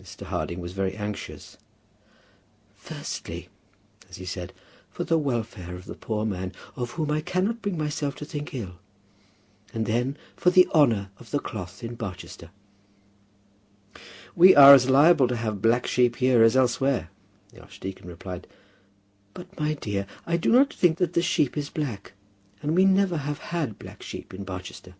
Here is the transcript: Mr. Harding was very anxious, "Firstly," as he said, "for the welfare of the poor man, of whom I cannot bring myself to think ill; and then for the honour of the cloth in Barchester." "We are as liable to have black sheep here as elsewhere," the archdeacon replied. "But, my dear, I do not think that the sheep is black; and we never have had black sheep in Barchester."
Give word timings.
Mr. 0.00 0.22
Harding 0.24 0.58
was 0.58 0.72
very 0.72 0.96
anxious, 0.96 1.58
"Firstly," 2.74 3.50
as 4.08 4.16
he 4.16 4.24
said, 4.24 4.54
"for 4.88 5.04
the 5.04 5.18
welfare 5.18 5.74
of 5.74 5.84
the 5.84 5.94
poor 5.94 6.24
man, 6.24 6.54
of 6.76 6.92
whom 6.92 7.10
I 7.10 7.20
cannot 7.20 7.60
bring 7.60 7.76
myself 7.76 8.14
to 8.14 8.24
think 8.24 8.54
ill; 8.54 8.78
and 9.74 9.84
then 9.84 10.16
for 10.34 10.48
the 10.48 10.66
honour 10.68 11.10
of 11.18 11.30
the 11.30 11.40
cloth 11.40 11.84
in 11.84 11.94
Barchester." 11.94 12.50
"We 14.34 14.56
are 14.56 14.72
as 14.72 14.88
liable 14.88 15.28
to 15.28 15.36
have 15.36 15.60
black 15.60 15.86
sheep 15.86 16.16
here 16.16 16.42
as 16.42 16.56
elsewhere," 16.56 17.10
the 17.52 17.60
archdeacon 17.60 18.08
replied. 18.08 18.46
"But, 19.34 19.60
my 19.60 19.74
dear, 19.74 20.06
I 20.26 20.38
do 20.38 20.50
not 20.50 20.72
think 20.72 20.96
that 20.96 21.12
the 21.12 21.20
sheep 21.20 21.58
is 21.58 21.68
black; 21.68 22.14
and 22.62 22.74
we 22.74 22.86
never 22.86 23.18
have 23.18 23.40
had 23.52 23.78
black 23.78 24.02
sheep 24.02 24.32
in 24.32 24.42
Barchester." 24.44 24.94